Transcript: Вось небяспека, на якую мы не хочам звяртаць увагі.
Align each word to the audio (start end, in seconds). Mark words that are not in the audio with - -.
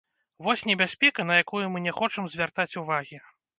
Вось 0.45 0.63
небяспека, 0.69 1.27
на 1.31 1.37
якую 1.43 1.63
мы 1.75 1.83
не 1.89 1.93
хочам 1.99 2.23
звяртаць 2.37 2.73
увагі. 2.85 3.25